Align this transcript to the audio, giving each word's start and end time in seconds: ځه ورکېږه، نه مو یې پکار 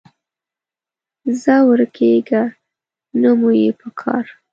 ځه 1.41 1.55
ورکېږه، 1.69 2.43
نه 3.21 3.29
مو 3.39 3.49
یې 3.61 3.69
پکار 3.79 4.25